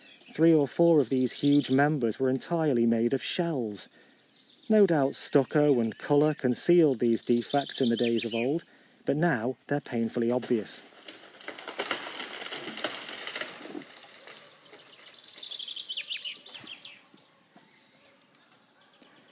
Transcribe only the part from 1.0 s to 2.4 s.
these huge members were